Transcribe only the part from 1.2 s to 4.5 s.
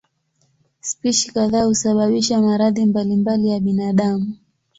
kadhaa husababisha maradhi mbalimbali ya binadamu.